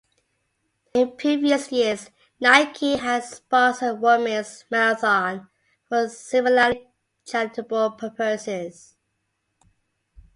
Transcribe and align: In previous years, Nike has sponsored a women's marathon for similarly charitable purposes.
In 0.95 1.15
previous 1.15 1.71
years, 1.71 2.09
Nike 2.39 2.95
has 2.95 3.35
sponsored 3.35 3.91
a 3.97 3.99
women's 3.99 4.65
marathon 4.71 5.47
for 5.87 6.09
similarly 6.09 6.87
charitable 7.23 7.91
purposes. 7.91 8.95